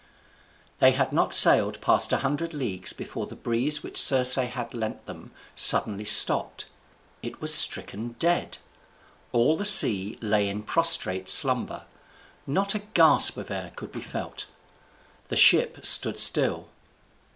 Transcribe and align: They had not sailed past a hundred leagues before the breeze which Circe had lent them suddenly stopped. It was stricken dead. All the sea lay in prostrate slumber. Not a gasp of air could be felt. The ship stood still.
They 0.79 0.93
had 0.93 1.13
not 1.13 1.31
sailed 1.31 1.79
past 1.79 2.11
a 2.11 2.17
hundred 2.25 2.55
leagues 2.55 2.91
before 2.91 3.27
the 3.27 3.35
breeze 3.35 3.83
which 3.83 4.01
Circe 4.01 4.33
had 4.33 4.73
lent 4.73 5.05
them 5.05 5.29
suddenly 5.55 6.05
stopped. 6.05 6.65
It 7.21 7.39
was 7.39 7.53
stricken 7.53 8.13
dead. 8.17 8.57
All 9.31 9.55
the 9.55 9.63
sea 9.63 10.17
lay 10.19 10.49
in 10.49 10.63
prostrate 10.63 11.29
slumber. 11.29 11.85
Not 12.47 12.73
a 12.73 12.79
gasp 12.79 13.37
of 13.37 13.51
air 13.51 13.73
could 13.75 13.91
be 13.91 14.01
felt. 14.01 14.47
The 15.27 15.37
ship 15.37 15.85
stood 15.85 16.17
still. 16.17 16.69